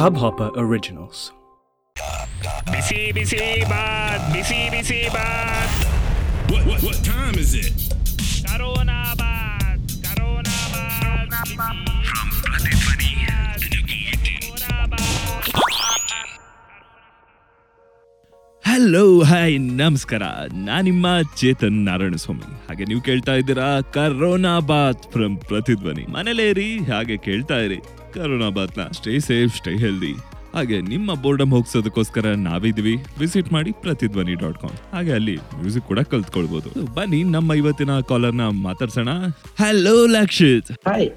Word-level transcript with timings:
Hubhopper 0.00 0.50
Originals. 0.56 1.30
What, 6.48 6.64
what, 6.64 6.82
what 6.82 7.04
time 7.04 7.34
is 7.34 7.54
it? 7.54 7.99
Hello 18.90 19.22
hi 19.22 19.60
ನಮಸ್ಕಾರ. 19.60 20.22
ನಾನು 20.52 20.84
ನಿಮ್ಮ 20.84 21.06
ಚೇತನ್ 21.36 21.84
ನಾರಾಯಣ 21.84 22.14
ಸ್ವಾಮಿ 22.14 22.66
ಹಾಗೆ 22.68 22.84
ನೀವು 22.84 23.00
ಕೇಳ್ತಾ 23.00 23.34
ಇದ್ದೀರಾ, 23.34 23.80
ಕರೋನಾ 23.80 24.58
ಬಾತ್ 24.58 25.12
ಫ್ರಮ್ 25.12 25.36
ಪ್ರತಿಧ್ವನಿ. 25.38 26.12
ಮನೇಲೇ 26.12 26.48
ಇರಿ, 26.48 26.78
ಹಾಗೆ 26.78 27.16
ಕೇಳ್ತಾ 27.16 27.58
ಇರಿ. 27.58 27.76
Corona 28.14 28.48
Baat 28.48 28.94
stay 28.94 29.18
safe 29.18 29.56
stay 29.56 29.76
healthy 29.76 30.14
ಹಾಗೆ 30.54 30.80
ನಿಮ್ಮ 30.82 31.14
ಬೋರ್ಡಮ್ 31.14 31.52
ಹೋಗ್ಸೋದಕ್ಕೋಸ್ಕರ 31.52 32.26
ನಾವಿದ್ವಿ 32.40 32.94
ವಿಸಿಟ್ 33.18 33.52
ಮಾಡಿ 33.52 33.72
ಪ್ರತಿಧ್ವನಿ 33.82 34.34
ಡಾಟ್ 34.34 34.58
ಕಾಮ್ 34.58 34.76
ಹಾಗೆ 34.92 35.12
ಅಲ್ಲಿ 35.12 35.34
ಮ್ಯೂಸಿಕ್ 35.56 35.86
ಕೂಡ 35.86 36.00
ಕಲ್ತ್ಕೊಳ್ಬಹುದು 36.10 36.68
ಬನ್ನಿ 36.94 37.22
ನಮ್ಮ 37.30 37.52
ಇವತ್ತಿನ 37.52 38.00
ಕಾಲರ್ನ 38.00 38.44
ಮಾತಾಡ್ಸೋಣ. 38.60 39.10
ಹಲೋ 39.58 40.06
ಲಕ್ಷಿತ್. 40.08 40.70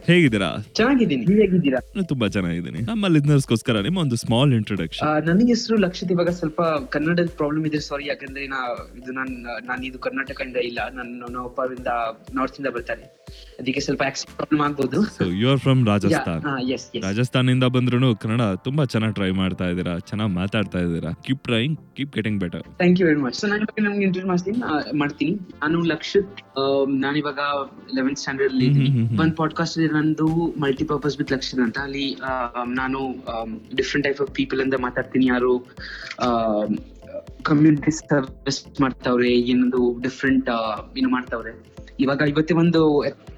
ಹೇಗಿದ್ದೀರಾ? 0.08 0.50
ಚೆನ್ನಾಗಿದ್ದೀನಿ. 0.74 1.24
ನೀವ್ 1.26 1.40
ಹೇಗಿದ್ದೀರಾ? 1.42 1.80
ತುಂಬಾ 2.04 2.28
ಚೆನ್ನಾಗಿದ್ದೀನಿ. 2.28 2.82
ನಮ್ಮ 2.82 3.08
ಲಿಸ್ನರ್ಸ್ಗೋಸ್ಕರ 3.08 3.82
ನಿಮ್ಮ 3.82 3.98
ಒಂದು 3.98 4.16
ಸ್ಮಾಲ್ 4.16 4.54
ಇಂಟ್ರೊಡಕ್ಷನ್ 4.54 5.08
ಆ, 5.08 5.20
ನನಗೆ 5.20 5.48
ಹೆಸರು 5.48 5.78
ಲಕ್ಷಿತ್. 5.78 6.12
ಇವಾಗ 6.12 6.30
ಸ್ವಲ್ಪ 6.34 6.62
ಕನ್ನಡದ 6.90 7.30
ಪ್ರಾಬ್ಲಮ್ 7.38 7.66
ಇದೆ. 7.66 7.80
ಸಾರಿ 7.80 8.08
ಯಾಕಂದ್ರೆ 8.08 8.48
ನಾ 8.48 8.62
ಇದು 8.98 9.12
ನಾನ್ 9.12 9.34
ನಾನು 9.66 9.84
ಇದು 9.86 10.00
ಕರ್ನಾಟಕದಿಂದ 10.00 10.58
ಇಲ್ಲ. 10.64 10.80
ನನ್ನ 10.94 11.12
ನಮ್ಮಪ್ಪರಿಂದ 11.28 11.92
ನಾರ್ತ್ 12.34 12.60
ಇಂದ 12.60 12.68
ಬರ್ತಾರೆ. 12.70 13.06
ಅದಕ್ಕೆ 13.60 13.80
ಸ್ವಲ್ಪ 13.80 14.02
ಆಕ್ಸಿಡೆಂಟ್ 14.04 14.38
ಪ್ರಾಬ್ಲಮ್ 14.38 14.62
ಆಗ್ಬೋದು 14.66 15.00
ಯು 15.34 15.50
ಆರ್ 15.50 15.60
ಫ್ರಮ್ 15.60 15.82
ರಾಜಸ್ಥಾನ್ 15.88 16.42
ರಾಜಸ್ಥಾನಿಂದ 17.04 17.66
ಬಂದ್ರು 17.76 18.16
ಕನ್ನಡ 18.16 18.44
ತುಂಬಾ 18.64 18.86
ಚೆನ್ನಾಗಿ 18.86 19.16
ಟ್ರೈ 19.24 19.34
ಮಾಡ್ತಾ 19.42 19.66
ಇದ್ದೀರಾ? 19.72 19.92
ಚೆನ್ನಾಗಿ 20.10 20.32
ಮಾತಾಡ್ತಾ 20.40 20.80
ಇದ್ದೀರಾ? 20.86 21.12
Keep 21.26 21.42
trying 21.48 21.76
keep 21.98 22.14
getting 22.16 22.40
better 22.44 22.64
thank 22.80 22.98
you 23.02 23.06
very 23.08 23.22
much 23.26 23.36
so 23.42 23.46
ನಾನು 23.52 23.66
ನಮ್ಗೆ 23.86 24.04
ಇಂಟರ್ವ್ಯೂ 24.08 24.30
ಮಾಡ್ತೀನಿ. 24.32 24.58
ಮಾಡ್ತೀನಿ. 25.02 25.34
ನಾನು 25.62 25.78
ಲಕ್ಷಿತ್ 25.92 26.34
ನಾನಿವಾಗ 27.06 27.40
ಲೆವೆಂತ್ 27.98 28.20
ಸ್ಟ್ಯಾಂಡರ್ಡ್ 28.22 28.54
ಅಲ್ಲಿ 28.54 28.68
ಒಂದು 29.22 29.34
ಪಾಡ್ಕಾಸ್ಟ್ 29.42 29.78
ಇದೆ 29.80 29.88
ನಂದು 29.98 30.28
ಮಲ್ಟಿಪರ್ಪಸ್ 30.64 31.16
ವಿತ್ 31.20 31.32
ಲಕ್ಷಿತ್ 31.36 31.62
ಅಂತ. 31.68 31.78
ಅಲ್ಲಿ 31.88 32.06
ನಾನು 32.82 33.00
ಡಿಫ್ರೆಂಟ್ 33.80 34.06
ಟೈಪ್ 34.08 34.22
ಆಫ್ 34.26 34.34
ಪೀಪಲ್ 34.40 34.62
ಅಂತ 34.66 34.80
ಮಾತಾಡ್ತೀನಿ. 34.88 35.28
ಯಾರು 35.34 35.54
ಕಮ್ಯುನಿಟಿ 37.50 37.92
ಸರ್ವಿಸ್ 37.92 38.60
ಮಾಡ್ತಾವ್ರೆ 38.82 39.30
ಏನೊಂದು 39.52 39.80
ಡಿಫ್ರೆಂಟ್ 40.02 40.50
ಏನು 41.00 41.10
ಮಾಡ್ತಾವ್ರೆ. 41.10 41.54
ಇವಾಗ 42.00 42.22
ಇವತ್ತೇ 42.32 42.54
ಒಂದು 42.62 42.82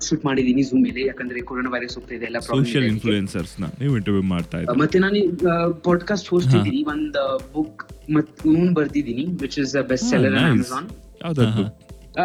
ಶೂಟ್ 0.05 0.23
ಮಾಡಿದೀನಿ 0.25 0.61
ಝೂಮ್ 0.67 0.83
ಮೇಲೆ 0.83 1.01
ಯಾಕಂದ್ರೆ 1.05 1.39
ಕೊರೋನಾ 1.49 1.69
ವೈರಸ್ 1.69 1.95
ಹೋಗ್ತಾ 1.97 2.13
ಇದೆ 2.15 2.25
ಎಲ್ಲ 2.25 2.39
ಸೋಷಿಯಲ್ 2.49 2.85
ಇನ್ಫ್ಲೂಯೆನ್ಸರ್ಸ್ನ 2.85 3.65
ನೀವು 3.81 3.93
ಇಂಟರ್ವ್ಯೂ 3.99 4.25
ಮಾಡ್ತಾ 4.33 4.57
ಇದ್ದೀನಿ 4.57 4.71
ಇದ್ದೀರಾ? 4.73 4.81
ಮತ್ತೆ 4.83 4.99
ನಾನು 4.99 5.81
ಪಾಡ್ಕಾಸ್ಟ್ 5.87 6.29
ಹೋಸ್ಟ್. 6.33 6.53
ಇದ್ದೀನಿ 6.59 6.83
ಒಂದು 6.95 7.23
ಬುಕ್ 7.55 7.83
ಮತ್ತೆ 8.17 8.49
ನೂನ್ 8.53 8.71
ಬರ್ದಿದ್ದೀನಿ 8.79 9.25
which 9.43 9.57
is 9.65 9.75
best 9.91 10.07
seller. 10.13 10.37
Amazon 10.51 10.89
ಯಾವ್ದು 11.25 11.47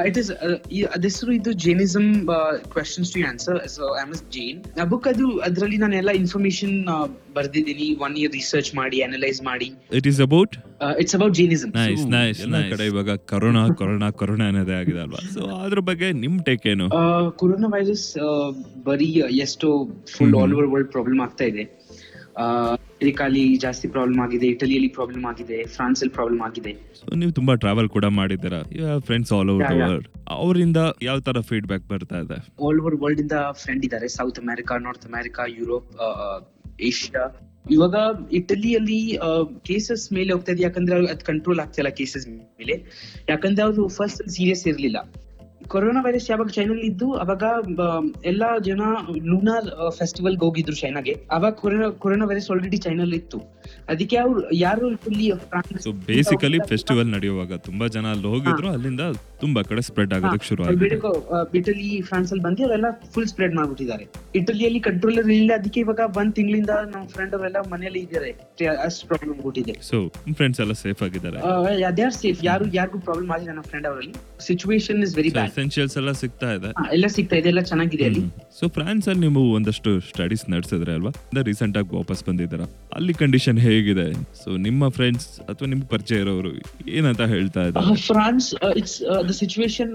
ಇಟ್ 0.08 0.18
ಇಸ್ 0.22 0.30
ಅದೆಸರು 0.96 1.32
ಇದು 1.38 1.52
Jainism 1.66 2.08
questions 2.74 3.10
to 3.14 3.20
answer 3.30 3.58
so 3.76 3.82
I 4.02 4.04
Jain 4.36 4.58
ಆ 4.82 4.86
ಬುಕ್ 4.92 5.08
ಅದು 5.12 5.26
ಅದರಲ್ಲಿ 5.48 5.78
ನಾನು 5.84 5.96
ಎಲ್ಲ 6.00 6.12
ಇನ್ಫಾರ್ಮೇಶನ್ 6.22 6.74
ಬರ್ದಿದ್ದೀನಿ. 7.38 7.88
ಒನ್ 8.06 8.14
ಇಯರ್ 8.20 8.32
ರಿಸರ್ಚ್ 8.40 8.70
ಮಾಡಿ 8.80 9.00
ಅನಲೈಸ್ 9.08 9.40
ಮಾಡಿ. 9.50 9.68
It 9.98 10.08
is 10.12 10.20
about 10.26 10.54
it's 11.02 11.16
about 11.18 11.34
Jainism 11.40 11.72
nice 11.80 12.04
nice 12.16 12.40
ಎಲ್ಲ 12.46 12.60
ಕಡೆ 12.72 12.86
ಇವಾಗ 12.92 13.10
ಕರೋನಾ 13.32 13.64
ಕೊರೋನಾ 13.80 14.10
ಕೊರೋನಾ 14.22 14.46
ಅನ್ನೋದೇ 14.52 14.76
ಆಗಿದೆ 14.80 15.00
ಅಲ್ವಾ? 15.06 15.22
ಸೊ 15.34 15.42
ಅದ್ರ 15.64 15.82
ಬಗ್ಗೆ 15.90 16.08
ನಿಮ್ 16.24 16.38
ಟೇಕ್ 16.48 16.66
ಏನು? 16.74 16.88
ಕೊರೋನಾ 17.42 17.70
ವೈರಸ್ 17.76 18.08
ಬರೀ 18.88 19.10
ಎಷ್ಟೋ 19.46 19.70
full. 20.14 20.34
All 20.42 20.54
over 20.58 20.70
world 20.74 20.90
problem 20.96 21.22
ಆಗ್ತಾ 21.26 21.46
ಇದೆ. 21.52 21.64
ಅಮೆರಿಕಾಲಿ 22.36 23.56
ಜಾಸ್ತಿ 23.56 23.88
ಪ್ರಾಬ್ಲಮ್ 23.88 24.20
ಆಗಿದೆ 24.20 24.46
ಇಟಲಿಯಲ್ಲಿ 24.46 24.88
ಪ್ರಾಬ್ಲಮ್ 24.88 25.24
ಆಗಿದೆ 25.24 25.64
ಫ್ರಾನ್ಸ್ 25.64 26.00
ಅಲ್ಲಿ 26.02 26.14
ಪ್ರಾಬ್ಲಮ್ 26.14 26.40
ಆಗಿದೆ 26.40 26.72
ನೀವು 27.16 27.32
ತುಂಬಾ 27.32 27.54
ಟ್ರಾವೆಲ್ 27.54 27.88
ಕೂಡ 27.88 28.04
ಮಾಡಿದ್ದೀರಾ? 28.04 28.60
Friends 28.98 29.32
all 29.32 29.50
over. 29.50 29.74
ವರ್ಲ್ಡ್ 29.82 30.08
ಅವರಿಂದ 30.28 30.76
ಯಾವ 31.02 31.20
ತರ 31.20 31.40
ಫೀಡ್ಬ್ಯಾಕ್ 31.40 31.88
ಬರ್ತಾ 31.88 32.18
ಇದೆ? 32.18 32.38
ಆಲ್ 32.66 32.80
ಓವರ್ 32.80 32.96
ವರ್ಲ್ಡ್ 32.96 33.20
ಇಂದ 33.20 33.32
ಫ್ರೆಂಡ್ 33.62 33.84
ಇದ್ದಾರೆ. 33.84 34.08
South 34.08 34.38
America 34.38 34.76
north 34.78 35.06
America 35.06 35.44
Europe 35.48 35.90
Asia 36.80 37.24
ಇವಾಗ 37.70 37.94
ಇಟಲಿಯಲ್ಲಿ 38.32 39.18
ಕೇಸಸ್ 39.64 40.12
ಮೇಲೆ 40.12 40.32
ಹೋಗ್ತಾ 40.32 40.52
ಇದೆ. 40.52 40.62
ಯಾಕಂದ್ರೆ 40.62 40.96
ಅದು 41.08 41.24
ಕಂಟ್ರೋಲ್ 41.24 41.60
ಆಗ್ತಿಲ್ಲ 41.60 41.88
ಕೇಸಸ್ 41.88 42.28
ಮೇಲೆ. 42.28 42.76
ಯಾಕಂದ್ರೆ 43.28 43.62
ಅವರು 43.62 43.88
ಫಸ್ಟ್ 43.88 44.28
ಸೀರಿಯಸ್ 44.28 44.66
ಇರ್ಲಿಲ್ಲ. 44.66 44.98
ಕೊರೋನಾ 45.60 46.00
ವೈರಸ್ 46.02 46.30
ಯಾವಾಗ 46.30 46.48
ಚೈನಲ್ಲಿ 46.48 46.86
ಇದ್ದು 46.86 47.06
ಅವಾಗ 47.12 47.44
ಎಲ್ಲಾ 48.24 48.58
ಜನ 48.58 48.82
ಲೂನಾರ್ 49.30 49.68
ಫೆಸ್ಟಿವಲ್ 49.98 50.36
ಹೋಗಿದ್ರು 50.36 50.76
ಚೈನಾಗೆ 50.76 51.14
ಅವಾಗ 51.30 51.52
ಕೊರೋನಾ 51.52 51.88
ಕೊರೋನಾ 51.90 52.26
ವೈರಸ್ 52.26 52.50
ಆಲ್ರೆಡಿ 52.50 52.76
ಚೈನಲ್ 52.76 53.14
ಇತ್ತು. 53.14 53.38
ಅದಕ್ಕೆ 53.88 54.16
ಅವ್ರು 54.16 54.40
ಯಾರು 54.56 54.96
ಫುಲ್ಲಿ 54.96 55.26
ಸೊ 55.84 55.92
ಬೇಸಿಕಲಿ 55.92 56.58
ಫೆಸ್ಟಿವಲ್ 56.70 57.10
ನಡೆಯುವಾಗ 57.16 57.52
ತುಂಬಾ 57.68 57.86
ಜನ 57.86 58.06
ಅಲ್ಲಿ 58.06 58.28
ಹೋಗಿದ್ರು 58.34 58.68
ಅಲ್ಲಿಂದ 58.68 59.04
ತುಂಬಾ 59.40 59.60
ಕಡೆ 59.62 59.82
ಸ್ಪ್ರೆಡ್ 59.88 60.14
ಆಗೋದಕ್ಕೆ 60.14 60.46
ಶುರು 60.48 60.62
ಆಗಿದೆ 60.64 60.98
ಇಟಲಿ 61.58 61.88
ಫ್ರಾನ್ಸ್ 62.08 62.32
ಅಲ್ಲಿ 62.32 62.44
ಬಂದು 62.46 62.64
ಅವೆಲ್ಲ 62.68 62.90
ಫುಲ್ 63.14 63.26
ಸ್ಪ್ರೆಡ್ 63.26 63.54
ಮಾಡ್ಬಿಟ್ಟಿದ್ದಾರೆ. 63.54 64.04
ಇಟಲಿಯಲ್ಲಿ 64.40 64.80
ಕಂಟ್ರೋಲ್ 64.80 65.18
ಇರಲಿಲ್ಲ 65.22 65.52
ಅದಕ್ಕೆ 65.60 65.80
ಇವಾಗ 65.80 66.00
ಒಂದ್ 66.20 66.34
ತಿಂಗಳಿಂದ 66.38 66.72
ನಮ್ಮ 66.92 67.04
ಫ್ರೆಂಡ್ 67.14 67.34
ಅವರೆಲ್ಲ 67.38 67.56
ಮನೆಯಲ್ಲಿ 67.74 68.00
ಇದ್ದಾರೆ. 68.06 68.30
ಅಷ್ಟು 68.86 69.06
ಪ್ರಾಬ್ಲಮ್ 69.10 69.38
ಬಿಟ್ಟಿದೆ 69.46 69.74
ಸೊ 69.90 69.96
ಫ್ರೆಂಡ್ಸ್ 70.40 70.60
ಎಲ್ಲ 70.60 70.72
ಸೇಫ್ 70.84 71.02
ಆಗಿದ್ದಾರೆ? 71.08 71.38
ಅದೇ 71.90 72.08
ಸೇಫ್ 72.22 72.40
ಯಾರು 72.50 72.66
ಯಾರಿಗೂ 72.80 73.00
ಪ್ರಾಬ್ಲಮ್ 73.08 73.30
ಆಗಿಲ್ಲ 73.36 73.52
ನಮ್ಮ 73.52 73.68
ಫ್ರೆಂಡ್ 73.72 73.88
ಅವರಲ್ಲಿ. 73.90 74.14
Situation 74.48 75.00
is 75.06 75.14
very 75.20 75.32
bad 75.38 75.49
essentials 75.50 75.96
ಎಲ್ಲ 75.96 76.12
ಸಿಗ್ತಾ 76.12 76.52
ಇದೆ. 76.52 76.70
ಎಲ್ಲ 76.92 77.06
ಸಿಗ್ತಾ 77.06 77.36
ಇದೆ 77.36 77.48
ಎಲ್ಲ 77.48 77.60
ಚೆನ್ನಾಗಿದೆ 77.60 78.04
ಅಲ್ಲಿ. 78.04 78.22
ಸೊ 78.60 78.68
ಫ್ರಾನ್ಸ್ 78.68 79.08
ಅಲ್ಲಿ 79.08 79.26
ನೀವು 79.26 79.42
ಒಂದಷ್ಟು 79.52 80.00
ಸ್ಟಡೀಸ್ 80.00 80.50
ನಡೆಸಿದ್ರೆ 80.50 80.92
ಅಲ್ವಾ? 80.92 81.12
ರೀಸೆಂಟ್ 81.42 81.78
ಆಗಿ 81.78 81.96
ವಾಪಸ್ 81.96 82.24
ಬಂದಿದ್ದೀರಾ? 82.28 82.66
ಅಲ್ಲಿ 82.96 83.14
ಕಂಡೀಷನ್ 83.14 83.58
ಹೇಗಿದೆ? 83.58 84.06
ಸೊ 84.42 84.50
ನಿಮ್ಮ 84.66 84.88
ಫ್ರೆಂಡ್ಸ್ 84.88 85.26
ಅಥವಾ 85.50 85.68
ನಿಮ್ಗೆ 85.68 85.88
ಪರಿಚಯ 85.88 86.22
ಇರೋರು 86.24 86.52
ಏನಂತ 86.98 87.20
ಹೇಳ್ತಾ 87.34 87.62
ಇದ್ದಾರೆ? 87.66 87.96
ಫ್ರಾನ್ಸ್ 88.10 88.48
ಇಟ್ಸ್ 88.80 88.96
ದ 89.28 89.34
ಸಿಚುವೇಶನ್ 89.40 89.92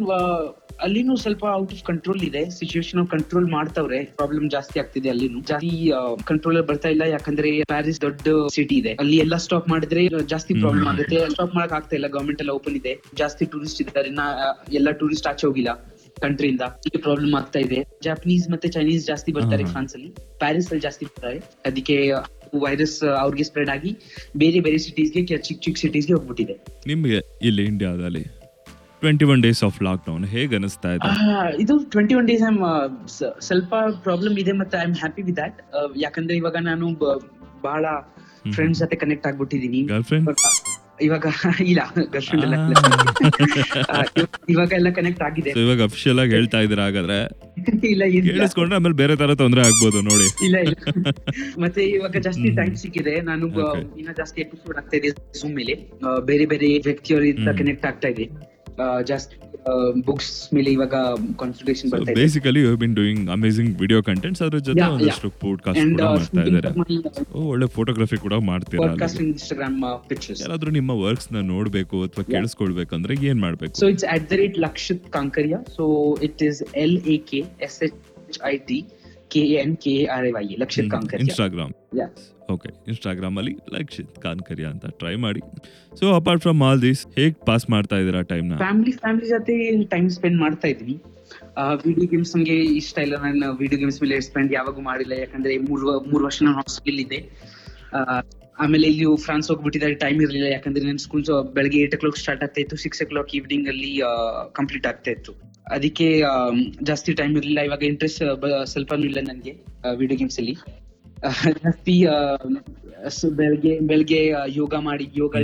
ಅಲ್ಲಿನೂ 0.85 1.15
ಸ್ವಲ್ಪ 1.15 1.43
ಔಟ್ 1.53 1.73
ಆಫ್ 1.73 1.83
ಕಂಟ್ರೋಲ್ 1.83 2.21
ಇದೆ. 2.23 2.41
ಸಿಚುವೇಶನ್ 2.59 3.07
ಕಂಟ್ರೋಲ್ 3.07 3.47
ಮಾಡ್ತವ್ರೆ. 3.51 3.99
ಪ್ರಾಬ್ಲಮ್ 4.19 4.47
ಜಾಸ್ತಿ 4.55 4.79
ಆಗ್ತಿದೆ 4.79 5.09
ಅಲ್ಲಿನೂ. 5.09 5.41
ಜಾಸ್ತಿ 5.41 5.91
ಕಂಟ್ರೋಲ್ 6.23 6.61
ಬರ್ತಾ 6.69 6.89
ಇಲ್ಲ. 6.89 7.01
ಯಾಕಂದ್ರೆ 7.01 7.51
ಪ್ಯಾರಿಸ್ 7.73 7.99
ದೊಡ್ಡ 8.01 8.27
ಸಿಟಿ 8.55 8.75
ಇದೆ. 8.75 8.93
ಅಲ್ಲಿ 8.93 9.17
ಎಲ್ಲ 9.17 9.35
ಸ್ಟಾಪ್ 9.45 9.69
ಮಾಡಿದ್ರೆ 9.69 10.03
ಜಾಸ್ತಿ 10.33 10.53
ಪ್ರಾಬ್ಲಮ್ 10.59 10.87
ಆಗುತ್ತೆ. 10.87 11.19
ಸ್ಟಾಪ್ 11.35 11.55
ಮಾಡಕ್ 11.55 11.73
ಆಗ್ತಾ 11.73 11.95
ಇಲ್ಲ. 11.95 12.07
ಗವರ್ಮೆಂಟ್ 12.07 12.41
ಎಲ್ಲ 12.41 12.51
ಓಪನ್ 12.51 12.77
ಇದೆ. 12.81 12.95
ಜಾಸ್ತಿ 13.17 13.45
ಟೂರಿಸ್ಟ್ 13.45 13.81
ಇದ್ದಾರೆ. 13.81 14.11
ಎಲ್ಲ 14.73 14.91
ಟೂರಿಸ್ಟ್ 14.91 15.27
ಆಚೆ 15.27 15.47
ಹೋಗಿಲ್ಲ 15.47 15.73
ಕಂಟ್ರಿಯಿಂದ 16.21 16.63
ಇಲ್ಲಿ 16.87 17.01
ಪ್ರಾಬ್ಲಮ್ 17.01 17.33
ಆಗ್ತಾ 17.33 17.59
ಇದೆ. 17.59 17.79
ಜಾಪನೀಸ್ 18.03 18.45
ಮತ್ತೆ 18.51 18.67
ಚೈನೀಸ್ 18.75 19.05
ಜಾಸ್ತಿ 19.05 19.31
ಬರ್ತಾರೆ. 19.31 19.63
ಫ್ರಾನ್ಸ್ 19.65 19.95
ಅಲ್ಲಿ. 19.95 20.09
ಪ್ಯಾರಿಸ್ 20.43 20.67
ಅಲ್ಲಿ 20.69 20.81
ಜಾಸ್ತಿ 20.81 21.05
ಬರ್ತಾರೆ. 21.05 21.39
ಅದಕ್ಕೆ 21.65 21.97
ವೈರಸ್ 22.59 23.03
ಅವ್ರಿಗೆ 23.03 23.43
ಸ್ಪ್ರೆಡ್ 23.43 23.69
ಆಗಿ 23.69 23.91
ಬೇರೆ 24.37 24.59
ಬೇರೆ 24.59 24.77
ಸಿಟೀಸ್ಗೆ 24.77 25.21
ಚಿಕ್ಕ 25.37 25.61
ಚಿಕ್ಕ 25.61 25.77
ಸಿಟೀಸ್ಗೆ 25.79 26.13
ಹೋಗ್ಬಿಟ್ಟಿದೆ. 26.13 26.55
ನಿಮ್ಗೆ 26.87 27.21
ಇಲ್ಲಿ 27.41 27.65
ಇಂಡಿಯಾದಲ್ಲಿ 27.65 28.23
twenty 29.01 29.25
one 29.25 29.41
days 29.41 29.63
of 29.63 29.83
lockdown 30.07 30.25
ಹೇಗೆ 30.25 30.55
ಅನಿಸ್ತಾ 30.55 30.93
ಇದೆ? 30.93 31.09
ಇದು 31.59 31.83
ಟ್ವೆಂಟಿ 31.83 32.15
ಒನ್ 32.15 32.27
ಡೇಸ್ 32.27 32.43
ಐಮ್ 32.43 32.59
ಸ್ವಲ್ಪ 33.39 33.75
ಪ್ರಾಬ್ಲಮ್ 34.03 34.39
ಇದೆ 34.39 34.51
ಮತ್ತೆ 34.51 34.77
I 34.77 34.81
am 34.81 34.95
happy 34.95 35.21
with 35.21 35.37
that 35.37 35.57
ಯಾಕಂದ್ರೆ 35.97 36.37
ಇವಾಗ 36.37 36.55
ನಾನು 36.61 36.87
ಬಹಳ 37.63 37.85
ಫ್ರೆಂಡ್ಸ್ 38.51 38.79
ಜೊತೆ 38.79 38.95
ಕನೆಕ್ಟ್ 38.95 39.27
ಆಗ್ಬಿಟ್ಟಿದೀನಿ. 39.27 39.81
ಇವಾಗ 41.01 41.25
ಇಲ್ಲ 41.59 41.81
ಗರ್ಲ್ಫ್ರೆಂಡ್ 42.11 42.43
ಎಲ್ಲ 42.45 42.55
ಇವಾಗ- 44.49 44.73
ಎಲ್ಲ 44.73 44.89
ಕನೆಕ್ಟ್ 44.89 45.21
ಆಗಿದೆ. 45.21 45.49
ಇವಾಗ 45.61 45.81
ಅಫಿಷಿಯಲ್ 45.83 46.19
ಆಗಿ 46.19 46.31
ಹೇಳ್ತಾ 46.31 46.59
ಇದ್ದೀರಾ 46.59 46.83
ಹಾಗಾದ್ರೆ 46.83 47.17
ಇಲ್ಲ 47.83 48.03
ಕೇಳಿಸ್ಕೊಂಡ್ರೆ 48.31 48.75
ಆಮೇಲೆ 48.75 48.95
ಬೇರೆ 48.95 49.15
ತರ 49.15 49.35
ತೊಂದ್ರೆ 49.35 49.61
ಆಗ್ಬೋದು 49.61 50.01
ನೋಡಿ. 50.01 50.27
ಇಲ್ಲ 50.45 50.57
ಇಲ್ಲ. 50.57 50.73
ಮತ್ತೆ 51.57 51.83
ಇವಾಗ 51.83 52.15
ಜಾಸ್ತಿ 52.21 52.55
ಟೈಮ್ 52.55 52.75
ಸಿಕ್ಕಿದೆ. 52.75 53.21
ನಾನು 53.21 53.47
ಇನ್ನ 53.97 54.09
ಜಾಸ್ತಿ 54.17 54.41
ಎಪಿಸೋಡ್ 54.41 54.77
ಆಗ್ತಾ 54.77 54.97
ಇದೆ 54.97 55.09
ಬೇರೆ 56.25 56.45
ಬೇರೆ 56.45 56.77
ವ್ಯಕ್ತಿಯವರಿಂದ 56.79 57.49
ಕನೆಕ್ಟ್ 57.49 57.85
ಆಗ್ತಾ 57.85 58.07
ಇದೆ. 58.07 58.54
ಜಾಸ್ತಿ 59.07 59.35
ಬುಕ್ಸ್ 60.05 60.53
ಮೇಲೆ 60.53 60.71
ಇವಾಗ 60.71 60.93
ಕಾನ್ಸಂಟ್ರೇಷನ್ 61.39 61.91
ಬರ್ತಾ 61.91 62.11
ಇದೆ. 62.11 62.21
Basically 62.21 62.61
you 62.61 62.77
been 62.77 62.95
doing 62.95 63.29
amazing 63.29 63.79
video 63.79 64.03
contents 64.03 64.41
ಅದ್ರ 64.41 64.57
ಜೊತೆ 64.57 64.81
ಒಂದಷ್ಟು 64.81 65.29
ಪಾಡ್ಕಾಸ್ಟ್ 65.29 65.83
ಕೂಡ 65.91 66.01
ಮಾಡ್ತಾ 66.01 66.41
ಇದ್ದಾರೆ. 66.41 66.71
ಒಳ್ಳೆ 67.33 67.67
ಫೋಟೋಗ್ರಫಿ 67.67 68.17
ಕೂಡ 68.17 68.33
ಮಾಡ್ತೀರಾ 68.33 68.87
ಪಾಡ್ಕಾಸ್ಟ್ 68.87 69.17
ಅಲ್ಲಿ. 69.17 69.31
ಇನ್ಸ್ಟಾಗ್ರಾಮ್ 69.31 70.07
ಪಿಕ್ಚರ್ಸ್ 70.09 70.41
ಯಾರಾದ್ರೂ 70.41 70.71
ನಿಮ್ಮ 70.71 70.91
ವರ್ಕ್ಸ್ನ 70.91 71.37
ನೋಡ್ಬೇಕು 71.41 72.03
ಅಥವಾ 72.03 72.23
ಕೇಳಿಸ್ಕೊಳ್ಬೇಕಂದ್ರೆ 72.23 73.15
ಏನ್ 73.25 73.41
ಮಾಡ್ಬೇಕು? 73.41 73.73
So 73.85 73.91
it's 73.93 74.05
at 74.05 74.29
the 74.29 74.31
rate 74.31 74.59
Lakshit 74.59 75.11
Kankaria 75.11 75.61
So 75.77 75.85
it 76.23 76.37
is 76.49 76.57
L 76.81 76.93
A 77.13 77.17
K 77.29 77.45
S 77.61 77.75
H 77.83 78.37
I 78.43 78.55
T. 78.67 78.83
K 79.33 79.43
N 79.61 79.75
R 80.21 80.23
A 80.29 80.31
Y 80.43 80.47
Lakshit 80.61 80.87
Kankaria. 80.93 81.23
Instagram. 81.25 81.73
Okay 82.53 82.69
Instagram 82.91 83.35
ಅಲ್ಲಿ 83.41 83.53
ಲಕ್ಷಿತ್ 83.75 84.15
ಕಾನ್ಕರಿಯಾ 84.25 84.69
ಅಂತ 84.73 84.85
ಟ್ರೈ 85.01 85.13
ಮಾಡಿ. 85.23 85.41
So 85.99 86.05
apart 86.19 86.41
from 86.45 86.59
all 86.67 86.81
this 86.87 87.01
ಹೇಗ್ 87.17 87.35
pass 87.47 87.65
ಮಾಡ್ತಾ 87.73 87.97
ಇದೀರಾ 88.01 88.21
ಟೈಮ್ನ? 88.31 88.57
Family 88.65 88.93
family 89.03 89.29
ಜೊತೆ 89.35 89.55
time 89.93 90.09
spend 90.17 90.37
ಮಾಡ್ತಾ 90.43 90.69
ಇದ್ವಿ. 90.73 90.95
ವಿಡಿಯೋ 91.87 92.07
ಗೇಮ್ಸ್ 92.11 92.33
ನಂಗೆ 92.35 92.57
ಇಷ್ಟ 92.81 92.97
ಇಲ್ಲ. 93.05 93.15
ನಾನು 93.25 93.49
ವಿಡಿಯೋ 93.61 93.79
ಗೇಮ್ಸ್ 93.83 93.99
ಮೇಲೆ 94.03 94.17
ಸ್ಪೆಂಡ್ 94.27 94.51
ಯಾವಾಗೂ 94.57 94.83
ಮಾಡಿಲ್ಲ. 94.89 95.13
ಯಾಕಂದ್ರೆ 95.23 95.55
ಮೂರು 95.69 95.85
ಮೂರು 96.11 96.23
ವರ್ಷ 96.27 96.39
ನಾನು 96.47 96.57
ಹಾಸ್ಟೆಲ್ 96.61 96.99
ಇದ್ದೆ. 97.05 97.19
ಆಮೇಲೆ 98.63 98.85
ಇಲ್ಲಿ 98.91 99.05
ಫ್ರಾನ್ಸ್ 99.25 99.47
ಹೋಗ್ಬಿಟ್ಟಿದ್ದಾರೆ 99.51 99.95
ಟೈಮ್ 100.05 100.19
ಇರಲಿಲ್ಲ. 100.25 100.49
ಯಾಕಂದ್ರೆ 100.55 100.83
ನನ್ನ 100.89 101.01
ಸ್ಕೂಲ್ 101.07 101.25
ಬೆಳಗ್ಗೆ 101.57 101.79
ಏಟ್ 101.85 101.95
ಓ 101.97 101.99
ಕ್ಲಾಕ್ 102.03 102.19
ಸ್ಟಾರ್ಟ್ 102.23 102.43
ಆಗ್ತಾ 102.47 102.61
ಇತ್ತು. 102.65 102.77
ಸಿಕ್ಸ್ 102.85 103.01
ಓ 103.05 103.07
ಕ್ಲಾಕ್ 103.13 103.33
ಈವ್ನಿಂಗ್ 103.39 103.67
ಅಲ್ಲಿ 103.73 103.91
ಕಂಪ್ಲೀಟ್ 104.59 104.87
ಆಗ್ತಾ 104.91 105.11
ಇತ್ತು. 105.17 105.33
ಅದಕ್ಕೆ 105.71 106.07
ಜಾಸ್ತಿ 106.83 107.13
ಟೈಮ್ 107.13 107.37
ಇರಲಿಲ್ಲ. 107.37 107.59
ಇವಾಗ 107.59 107.83
ಇಂಟ್ರೆಸ್ಟ್ 107.83 108.23
ಸ್ವಲ್ಪ 108.65 108.93
ಇಲ್ಲ 108.93 109.19
ನನಗೆ 109.27 109.53
ವಿಡಿಯೋ 109.97 110.17
ಗೇಮ್ಸ್ 110.17 110.39
ಅಲ್ಲಿ. 110.39 110.55
ಜಾಸ್ತಿ 111.63 111.95
ಬೆಳಗ್ಗೆ 113.39 113.79
ಬೆಳಗ್ಗೆ 113.79 114.33
ಯೋಗ 114.47 114.73
ಮಾಡಿ 114.87 115.05
ಯೋಗ 115.17 115.35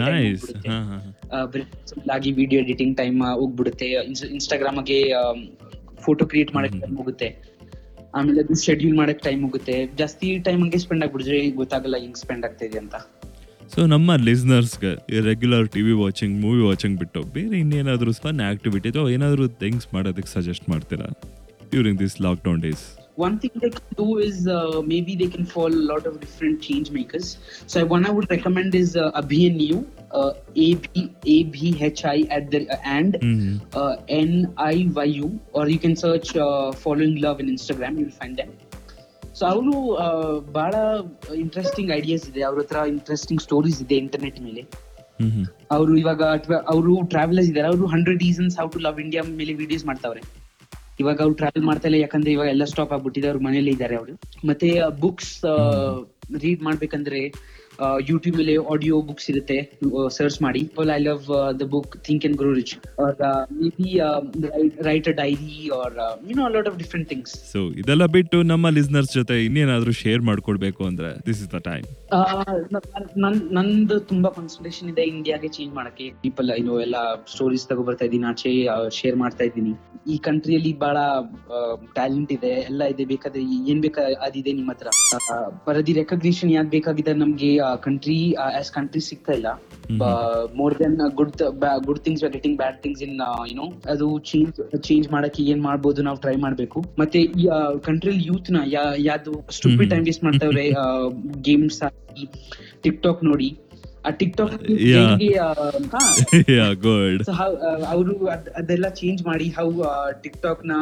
ಆಗಿ 2.11 2.31
ವಿಡಿಯೋ 2.31 2.61
ಎಡಿಟಿಂಗ್ 2.61 2.97
ಟೈಮ್ 2.97 3.21
ಹೋಗ್ಬಿಡುತ್ತೆ. 3.21 3.89
ಇನ್ಸ್ಟಾಗ್ರಾಮ್ಗೆ 4.31 4.99
ಫೋಟೋ 6.01 6.25
ಕ್ರಿಯೇಟ್ 6.25 6.53
ಮಾಡಕ್ 6.55 6.77
ಟೈಮ್ 6.81 6.97
ಹೋಗುತ್ತೆ. 6.97 7.29
ಆಮೇಲೆ 8.15 8.39
ಅದು 8.41 8.55
ಶೆಡ್ಯೂಲ್ 8.65 8.95
ಮಾಡಕ್ 8.97 9.21
ಟೈಮ್ 9.23 9.41
ಹೋಗುತ್ತೆ. 9.43 9.75
ಜಾಸ್ತಿ 9.97 10.39
ಟೈಮ್ 10.39 10.61
ಹಂಗೆ 10.61 10.77
ಸ್ಪೆಂಡ್ 10.77 11.03
ಆಗ್ಬಿಡಿದ್ರೆ 11.03 11.49
ಗೊತ್ತಾಗಲ್ಲ 11.49 11.97
ಹೆಂಗ್ 11.97 12.17
ಸ್ಪೆಂಡ್ 12.17 12.45
ಆಗ್ತಾ 12.45 12.65
ಇದೆ 12.65 12.77
ಅಂತ. 12.77 12.95
ಸೊ 13.74 13.86
ನಮ್ಮ 13.94 14.16
ಲಿಸ್ನರ್ಸ್ಗೆ 14.26 14.92
regular 15.28 15.66
TV 15.76 15.94
watching 16.02 16.34
movie 16.44 16.62
watching 16.68 16.96
ಬಿಟ್ಟು 17.02 17.22
ಬೇರೆ 17.36 17.56
ಇನ್ನೇನಾದ್ರೂ 17.62 18.12
ಫನ್ 18.26 18.42
ಆಕ್ಟಿವಿಟಿ 18.50 18.88
ಅಥವಾ 18.92 19.08
ಏನಾದರೂ 19.16 19.46
ಥಿಂಗ್ಸ್ 19.64 19.88
ಮಾಡೋದಕ್ಕೆ 19.96 20.30
ಸಜೆಸ್ಟ್ 20.36 20.68
ಮಾಡ್ತೀರಾ 20.74 21.08
during 21.72 22.00
this 22.04 22.16
lockdown 22.28 22.62
days 22.68 22.86
one 23.16 23.38
thing 23.38 23.52
they 23.56 23.70
can 23.70 23.94
do 23.96 24.18
is 24.18 24.46
uh, 24.46 24.82
maybe 24.84 25.12
they 25.16 25.28
can 25.34 25.44
follow 25.46 25.78
a 25.84 25.86
lot 25.90 26.06
of 26.06 26.20
different 26.20 26.56
change 26.60 26.90
makers. 26.90 27.38
So 27.66 27.84
one 27.84 28.04
I 28.06 28.10
would 28.10 28.28
recommend 28.30 28.74
is 28.74 28.96
uh, 28.96 29.20
Abhinu, 29.20 29.78
uh, 30.12 30.32
A 30.64 30.74
B 30.74 30.88
A 31.26 31.44
B 31.44 31.76
H 31.80 32.04
I 32.04 32.18
at 32.30 32.50
the 32.50 32.60
uh, 32.68 32.80
and 32.96 33.14
hmm 33.22 33.54
uh, 33.74 33.94
N 34.18 34.32
I 34.66 34.76
Y 34.98 35.08
U, 35.22 35.28
or 35.52 35.64
you 35.68 35.78
can 35.78 35.96
search 35.96 36.30
uh, 36.36 36.66
Following 36.84 37.16
Love 37.26 37.40
in 37.44 37.48
Instagram. 37.56 37.98
You'll 38.00 38.18
find 38.22 38.36
them. 38.36 38.52
So 39.39 39.43
ಅವರು 39.45 39.73
ಬಹಳ 40.51 40.73
interesting 41.35 41.91
ideas 41.99 42.25
ಇದೆ. 42.29 42.41
ಅವ್ರ 42.49 42.59
ಹತ್ರ 42.63 42.79
interesting 42.87 43.41
stories 43.41 43.79
ಇದೆ 43.81 43.95
internet 43.95 44.39
ಮೇಲೆ. 44.47 44.63
ಅವರು 45.71 45.93
ಇವಾಗ 45.97 46.21
ಅವರು 46.73 46.93
ಟ್ರಾವೆಲರ್ಸ್ 47.13 47.49
ಇದಾರೆ. 47.49 47.67
ಅವರು 47.67 47.85
hundred 47.85 48.21
reasons 48.23 48.55
how 48.59 48.67
to 48.67 48.79
love 48.79 48.99
India 49.01 49.23
ಮೇಲೆ 49.41 49.53
ವಿಡಿಯೋಸ್ 49.63 49.85
ಮಾಡ್ತಾವ್ರೆ. 49.85 50.21
ಇವಾಗ 50.99 51.19
ಅವ್ರು 51.21 51.35
ಟ್ರಾವೆಲ್ 51.35 51.65
ಮಾಡ್ತಾ 51.65 51.87
ಇಲ್ಲ 51.87 51.99
ಯಾಕಂದ್ರೆ 52.01 52.31
ಇವಾಗ 52.31 52.47
ಎಲ್ಲ 52.47 52.65
ಸ್ಟಾಪ್ 52.71 52.91
ಆಗ್ಬಿಟ್ಟಿದೆ. 52.93 53.27
ಅವ್ರ 53.27 53.39
ಮನೇಲಿ 53.47 53.71
ಇದ್ದಾರೆ 53.71 53.95
ಅವರು. 53.95 54.13
ಮತ್ತೆ 54.47 54.69
ಬುಕ್ಸ್ 54.99 55.33
ರೀಡ್ 56.41 56.61
ಮಾಡ್ಬೇಕಂದ್ರೆ 56.63 57.21
ಯೂಟ್ಯೂಬ್ 58.09 58.37
ಅಲ್ಲಿ 58.43 58.55
ಆಡಿಯೋ 58.73 58.95
ಬುಕ್ಸ್ 59.09 59.27
ಇರುತ್ತೆ 59.33 59.57
ಸರ್ಚ್ 60.17 60.39
ಮಾಡಿ. 60.45 60.61
I 60.97 60.99
love 61.07 61.25
the 61.61 61.67
book 61.75 61.93
think 62.07 62.25
and 62.29 62.37
grow 62.41 62.51
rich 62.59 62.73
maybe 63.79 63.89
write 64.89 65.09
a 65.13 65.15
diary 65.21 65.57
or 65.79 65.95
you 66.29 66.37
know 66.41 66.47
lot 66.55 66.69
of 66.71 66.77
different 66.83 67.09
things 67.13 67.33
so 67.53 67.61
ಇದೆಲ್ಲ 67.83 68.07
ಬಿಟ್ಟು 68.17 68.39
ನಮ್ಮ 68.53 68.69
ಲಿಸ್ನರ್ಸ್ 68.79 69.13
ಜೊತೆ 69.19 69.37
ಇನ್ನೇನಾದ್ರೂ 69.47 69.93
ಶೇರ್ 70.03 70.23
ಮಾಡ್ಕೊಡ್ಬೇಕು 70.31 70.83
ಅಂದ್ರೆ 70.91 71.11
ದಿಸ್ 71.29 71.41
ಇಸ್ 71.45 71.51
ದ 71.55 71.61
ಟೈಮ್ 71.69 71.87
ನಂದು 73.57 73.95
ತುಂಬಾ 74.11 74.29
ಕಾನ್ಸಂಟ್ರೇಷನ್ 74.37 74.89
ಇದೆ 74.93 75.03
ಇಂಡಿಯಾಗೆ 75.13 75.49
ಚೇಂಜ್ 75.57 75.73
ಮಾಡಕ್ಕೆ. 75.77 76.05
ಪೀಪಲ್ 76.23 76.49
ನೋ 76.67 76.75
ಎಲ್ಲ 76.85 76.97
ಸ್ಟೋರೀಸ್ 77.33 77.65
ತಗೋ 77.69 77.83
ಬರ್ತಾ 77.89 78.05
ಇದ್ದೀನಿ 78.07 78.27
ಆಚೆ 78.31 78.51
ಶೇರ್ 78.99 79.17
ಮಾಡ್ತಾ 79.21 79.43
ಇದ್ದೀನಿ. 79.49 79.73
ಈ 80.13 80.15
ಕಂಟ್ರಿಯಲ್ಲಿ 80.27 80.71
ಬಹಳ 80.83 80.97
ಟ್ಯಾಲೆಂಟ್ 81.97 82.31
ಇದೆ 82.35 82.51
ಎಲ್ಲ 82.69 82.83
ಇದೆ 82.93 83.03
ಬೇಕಾದ್ರೆ 83.11 83.41
ಏನ್ 83.71 83.81
ಬೇಕಾ 83.85 84.03
ಅದಿದೆ 84.27 84.51
ನಿಮ್ಮ 84.59 84.71
ಹತ್ರ. 84.73 84.87
ಬರದಿ 85.67 85.93
ರೆಕಗ್ನಿಷನ್ 86.01 86.51
ಯಾಕೆ 86.57 86.71
ಬೇಕಾಗಿದೆ 86.75 87.13
ನಮ್ಗೆ 87.23 87.51
ಕಂಟ್ರಿ 87.85 88.17
ಆಸ್ 88.59 88.71
ಕಂಟ್ರಿ 88.77 89.01
ಸಿಗ್ತಾ 89.09 89.33
ಇಲ್ಲ. 89.39 89.49
More 90.59 90.75
than 90.81 90.97
good 91.19 91.41
good 91.87 92.01
things 92.05 92.23
getting 92.35 92.57
bad 92.61 92.77
things 92.83 93.01
in 93.07 93.15
you know 93.51 93.67
ಅದು 93.93 94.07
ಚೇಂಜ್ 94.29 94.59
ಚೇಂಜ್ 94.89 95.07
ಮಾಡಕ್ಕೆ 95.15 95.41
ಏನ್ 95.53 95.61
ಮಾಡ್ಬೋದು 95.69 96.01
ನಾವು 96.07 96.19
ಟ್ರೈ 96.25 96.35
ಮಾಡ್ಬೇಕು. 96.45 96.81
ಮತ್ತೆ 97.01 97.21
ಈ 97.41 97.47
ಕಂಟ್ರಿ 97.89 98.13
ಯೂತ್ನ 98.29 98.61
ಯಾವ್ದು 99.09 99.33
ಸ್ಟೂಪಿಡ್ 99.57 99.81
ಹ್ಮ್. 99.81 99.91
ಟೈಮ್ 99.93 100.05
ವೇಸ್ಟ್ 100.09 100.23
ಮಾಡ್ತಾವ್ರೆ 100.29 100.65
ಗೇಮ್ಸ್ 101.49 101.81
ಆಗಿ 101.89 102.27
ಟಿಕ್ 102.85 103.01
ಟಾಕ್ 103.07 103.23
ನೋಡಿ. 103.31 103.49
ಆ 104.07 104.11
ಟಿಕ್ 104.19 104.35
ಟಾಕ್ 104.37 104.53
ಗುಡ್ 106.85 107.23
ಅವರು 107.93 108.13
ಅದೆಲ್ಲ 108.61 108.87
ಚೇಂಜ್ 109.01 109.21
ಮಾಡಿ 109.29 109.47
ಹೌ 109.57 109.67
ಟಿಕ್ 110.23 110.39
ಟಾಕ್ನ 110.45 110.75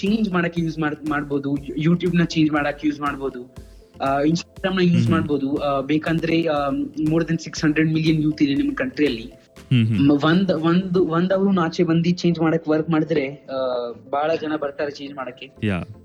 ಚೇಂಜ್ 0.00 0.26
ಮಾಡಕ್ಕೆ 0.32 0.60
ಯೂಸ್ 0.64 0.78
ಮಾಡ್ಬೋದು 1.12 1.50
ಯೂಟ್ಯೂಬ್ನ 1.84 2.24
ಚೇಂಜ್ 2.34 2.50
ಮಾಡಕ್ 2.56 2.80
ಯೂಸ್ 2.86 2.98
ಮಾಡ್ಬೋದು. 3.06 3.42
ಇನ್ಸ್ಟಾಗ್ರಾಮ್ನ 4.26 4.80
ಯೂಸ್ 4.82 5.10
ಮಾಡಬಹುದು 5.10 5.60
ಬೇಕಂದ್ರೆ 5.86 6.42
more 7.08 7.28
than 7.28 7.38
six 7.38 7.64
hundred 7.64 7.92
million 7.92 8.22
youth 8.22 8.42
ಇದೆ 8.42 8.54
ನಿಮ್ 8.54 8.76
ಕಂಟ್ರಿಯಲ್ಲಿ 8.76 9.32
ಒಂದ್ 10.24 10.50
ಒಂದ್ 10.52 10.98
ಒಂದ್ 10.98 11.32
ಅವರು 11.32 11.60
ಆಚೆ 11.60 11.84
ಬಂದಿ 11.84 12.12
ಚೇಂಜ್ 12.12 12.40
ಮಾಡಕ್ 12.40 12.68
ವರ್ಕ್ 12.68 12.90
ಮಾಡಿದ್ರೆ 12.90 13.46
ಬಹಳ 14.10 14.34
ಜನ 14.34 14.56
ಬರ್ತಾರೆ 14.56 14.90
ಚೇಂಜ್ 14.90 15.14
ಮಾಡಕ್ಕೆ. 15.14 15.46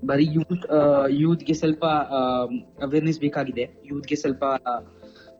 ಬರೀ 0.06 0.28
ಯೂತ್ 0.32 0.66
ಯೂತ್ಗೆ 1.10 1.54
ಸ್ವಲ್ಪ 1.54 1.84
ಅವೇರ್ನೆಸ್ 2.82 3.20
ಬೇಕಾಗಿದೆ. 3.20 3.82
ಯೂತ್ಗೆ 3.86 4.16
ಸ್ವಲ್ಪ 4.16 4.44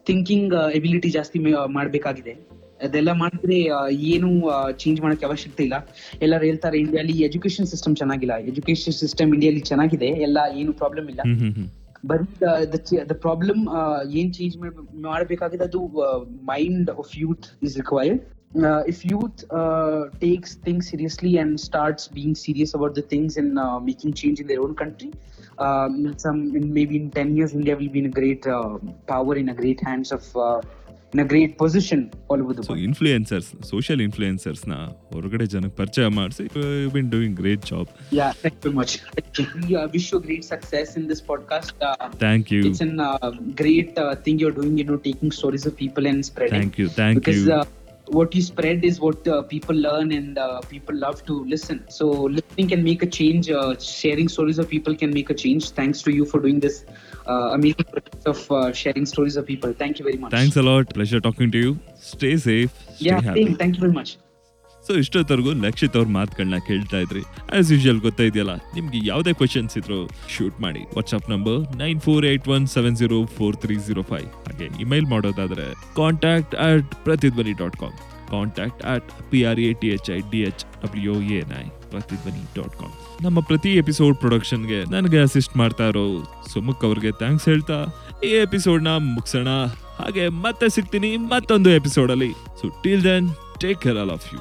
ಥಿಂಕಿಂಗ್ 0.06 0.54
ಎಬಿಲಿಟಿ 0.74 1.10
ಜಾಸ್ತಿ 1.10 1.38
ಮಾಡ್ಬೇಕಾಗಿದೆ. 1.66 2.34
ಅದೆಲ್ಲ 2.82 3.12
ಮಾಡಿದ್ರೆ 3.12 3.58
ಏನು 3.92 4.50
ಚೇಂಜ್ 4.70 5.00
ಮಾಡಕ್ಕೆ 5.00 5.26
ಅವಶ್ಯಕತೆ 5.26 5.62
ಇಲ್ಲ. 5.62 5.88
ಎಲ್ಲರೂ 6.22 6.44
ಹೇಳ್ತಾರೆ 6.44 6.78
ಇಂಡಿಯಾಲಿ 6.78 7.12
ಎಜುಕೇಶನ್ 7.12 7.66
ಸಿಸ್ಟಮ್ 7.66 7.96
ಚೆನ್ನಾಗಿಲ್ಲ. 7.96 8.36
ಎಜುಕೇಶನ್ 8.36 8.94
ಸಿಸ್ಟಮ್ 8.94 9.34
ಇಂಡಿಯಾಲಿ 9.34 9.60
ಚೆನ್ನಾಗಿದೆ. 9.60 10.06
ಎಲ್ಲ 10.06 10.38
ಏನು 10.54 10.72
ಪ್ರಾಬ್ಲಮ್ 10.72 11.08
ಇಲ್ಲ. 11.08 11.20
ಹ್ಮ್ 12.03 12.25
ಹ್ಮ್ 12.25 12.27
ಹ್ಮ್ 12.27 12.69
ಬರೀ 12.71 12.97
ದ 13.11 13.15
ಪ್ರಾಬ್ಲಮ್ 13.25 13.61
ಏನ್ 14.21 14.31
ಚೇಂಜ್ 14.33 14.55
ಮಾಡಬೇಕಾಗಿದೆ 15.07 15.63
ಅದು 15.63 15.81
mind 16.53 16.89
of 17.01 17.11
youth 17.17 17.45
is 17.63 17.75
required 17.77 18.21
if 18.87 18.99
youth 19.05 19.39
takes 20.19 20.53
things 20.57 20.89
seriously 20.89 21.31
and 21.37 21.57
starts 21.59 22.07
being 22.13 22.37
serious 22.37 22.75
about 22.75 22.95
the 22.97 23.03
things 23.13 23.37
in 23.37 23.51
making 23.81 24.15
change 24.15 24.39
in 24.41 24.49
their 24.49 24.59
own 24.59 24.75
country 24.75 25.11
some 26.17 26.55
in 26.55 26.73
maybe 26.73 26.95
in 26.97 27.11
10 27.11 27.35
years 27.37 27.53
india 27.53 27.75
will 27.75 27.89
be 27.89 27.99
in 27.99 28.05
a 28.05 28.15
great 28.19 28.45
uh, 28.47 28.77
power 29.07 29.35
in 29.35 29.49
a 29.49 29.53
great 29.53 29.79
hands 29.79 30.11
of 30.11 30.23
uh, 31.09 31.13
in 31.13 31.19
a 31.19 31.27
great 31.31 31.51
position 31.57 31.99
all 32.29 32.39
over 32.43 32.53
the 32.57 32.63
so 32.67 32.71
world 32.71 32.83
influencers 32.87 33.49
social 33.71 34.01
influencers 34.07 34.63
ನ 34.71 34.77
ಹೊರಗಡೆ 35.13 35.45
ಜನಕ್ಕೆ 35.53 35.77
ಪರಿಚಯ 35.81 36.07
ಮಾಡಿಸಿ 36.19 36.45
been 36.95 37.09
doing 37.15 37.37
great 37.41 37.65
job 37.71 37.89
yeah 38.19 38.31
thank 38.43 38.55
you 38.57 38.63
very 38.65 38.77
much 38.81 38.93
we 39.59 39.75
uh, 39.75 39.85
wish 39.95 40.07
you 40.11 40.19
great 40.27 40.45
success 40.53 40.89
in 41.01 41.05
this 41.11 41.21
podcast 41.31 41.75
uh, 41.83 41.95
thank 42.25 42.51
you 42.55 42.61
it's 42.69 42.81
a 42.81 42.91
uh, 43.07 43.31
great 43.63 43.93
uh, 43.97 44.11
thing 44.25 44.37
you're 44.43 44.57
doing 44.61 44.75
you 44.81 44.87
know 44.91 44.99
taking 45.09 45.31
stories 45.39 45.65
of 45.71 45.75
people 45.83 46.05
and 46.13 46.21
spreading 46.31 46.57
thank 46.57 46.79
you 46.83 46.87
thank 46.99 47.19
because 47.21 47.43
you 47.43 47.55
uh, 47.57 47.65
what 48.18 48.34
you 48.34 48.42
spread 48.42 48.84
is 48.84 49.00
what 49.00 49.26
uh, 49.26 49.42
people 49.42 49.74
learn 49.74 50.12
and 50.12 50.38
uh, 50.38 50.60
people 50.62 50.94
love 50.94 51.24
to 51.26 51.44
listen. 51.44 51.84
So 51.88 52.08
listening 52.08 52.68
can 52.68 52.82
make 52.84 53.02
a 53.02 53.06
change. 53.06 53.50
Uh, 53.50 53.78
sharing 53.78 54.28
stories 54.28 54.58
of 54.58 54.68
people 54.68 54.96
can 54.96 55.12
make 55.12 55.30
a 55.30 55.34
change. 55.34 55.70
Thanks 55.70 56.02
to 56.02 56.12
you 56.12 56.24
for 56.24 56.40
doing 56.40 56.60
this 56.60 56.84
uh, 57.26 57.50
amazing 57.58 57.86
process 57.92 58.26
of 58.26 58.50
uh, 58.52 58.72
sharing 58.72 59.06
stories 59.06 59.36
of 59.36 59.46
people. 59.46 59.72
Thank 59.72 59.98
you 59.98 60.04
very 60.04 60.16
much. 60.16 60.32
Thanks 60.32 60.56
a 60.56 60.62
lot. 60.62 60.92
Pleasure 60.92 61.20
talking 61.20 61.50
to 61.52 61.58
you. 61.58 61.78
Stay 61.94 62.36
safe. 62.36 62.72
Stay 62.94 63.06
yeah. 63.06 63.20
Happy. 63.20 63.54
Thank 63.54 63.76
you 63.76 63.80
very 63.80 63.92
much. 63.92 64.18
So 64.86 64.92
ಇಷ್ಟೊತ್ತವರೆಗೂ 65.02 65.52
Lakshit 65.64 65.96
ಅವ್ರ 65.98 66.08
ಮಾತುಗಳನ್ನ 66.18 66.58
ಕೇಳ್ತಾ 66.68 66.98
ಇದ್ರಿ. 67.04 67.22
As 67.56 67.68
usual 67.74 68.00
ಗೊತ್ತಾ 68.06 68.24
ಇದೆಯಲ್ಲ, 68.30 68.54
ನಿಮ್ಗೆ 68.76 69.00
ಯಾವುದೇ 69.10 69.32
questions 69.40 69.74
ಇದ್ರು 69.80 69.98
shoot 70.34 70.56
ಮಾಡಿ. 70.64 70.82
WhatsApp 70.96 71.28
number 71.34 71.58
nine 71.82 71.98
four 72.06 72.24
eight 72.32 72.46
one 72.56 72.66
seven 72.76 72.96
zero 73.00 73.18
four 73.38 73.56
three 73.64 73.76
zero 73.88 74.04
five 74.12 74.28
ಹಾಗೆ 74.46 74.68
ಇಮೇಲ್ 74.84 75.06
ಮಾಡೋದಾದ್ರೆ 75.14 75.66
contact 76.00 76.54
at 76.68 76.94
Pratidhwani 77.08 77.54
dot 77.62 77.76
com 77.82 77.96
contact 78.34 78.82
at 78.92 79.08
P 79.30 79.38
R 79.50 79.60
A 79.68 79.70
T 79.80 79.88
H 79.94 80.08
I 80.16 80.20
D 80.32 80.40
H 80.48 80.62
W 80.82 81.14
N 81.38 81.52
I 81.62 81.64
Pratidhwani 81.92 82.42
dot 82.58 82.74
com 82.80 82.92
ನಮ್ಮ 83.24 83.38
ಪ್ರತಿ 83.50 83.70
episode 83.82 84.16
ಪ್ರೊಡಕ್ಷನ್ಗೆ 84.22 84.78
ನನಗೆ 84.94 85.18
assist 85.26 85.56
ಮಾಡ್ತಾ 85.62 85.88
ಇರೋ 85.92 86.04
ಸುಮುಖ್ 86.52 86.84
ಅವ್ರಿಗೆ 86.88 87.10
thanks 87.22 87.46
ಹೇಳ್ತಾ, 87.50 87.78
ಈ 88.28 88.30
ಎಪಿಸೋಡ್ನ 88.46 88.92
ಮುಗಿಸೋಣ. 89.14 89.50
ಹಾಗೆ 90.00 90.24
ಮತ್ತೆ 90.46 90.68
ಸಿಗ್ತೀನಿ 90.76 91.10
ಮತ್ತೊಂದು 91.34 91.70
ಎಪಿಸೋಡಲ್ಲಿ 91.80 92.30
so 92.60 92.68
till 92.84 93.04
then 93.10 93.28
take 93.64 93.80
care 93.84 94.00
all 94.04 94.14
of 94.16 94.28
you 94.34 94.40